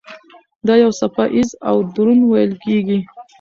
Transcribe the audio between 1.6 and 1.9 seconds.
او